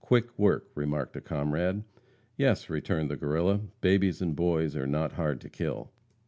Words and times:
"Quick 0.00 0.38
work," 0.38 0.70
remarked 0.76 1.16
a 1.16 1.20
comrade. 1.20 1.82
"Yes," 2.36 2.70
returned 2.70 3.10
the 3.10 3.16
Guerrilla, 3.16 3.62
"babies 3.80 4.22
and 4.22 4.36
boys 4.36 4.76
are 4.76 4.86
not 4.86 5.14
hard 5.14 5.40
to 5.40 5.48
kill." 5.48 5.90